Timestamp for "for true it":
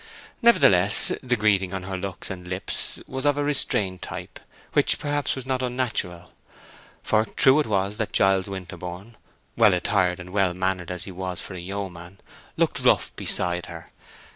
7.03-7.67